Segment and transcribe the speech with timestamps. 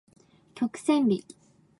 [0.55, 1.23] 曲線美